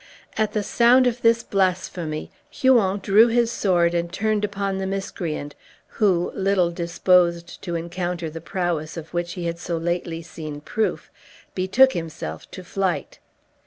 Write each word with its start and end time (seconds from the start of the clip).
At 0.35 0.53
the 0.53 0.63
sound 0.63 1.05
of 1.05 1.21
this 1.21 1.43
blasphemy 1.43 2.31
Huon 2.49 2.97
drew 3.03 3.27
his 3.27 3.51
sword 3.51 3.93
and 3.93 4.11
turned 4.11 4.43
upon 4.43 4.79
the 4.79 4.87
miscreant, 4.87 5.53
who, 5.89 6.31
little 6.33 6.71
disposed 6.71 7.61
to 7.61 7.75
encounter 7.75 8.27
the 8.27 8.41
prowess 8.41 8.97
of 8.97 9.13
which 9.13 9.33
he 9.33 9.45
had 9.45 9.59
so 9.59 9.77
lately 9.77 10.23
seen 10.23 10.59
proof, 10.59 11.11
betook 11.53 11.93
himself 11.93 12.49
to 12.49 12.63
flight. 12.63 13.19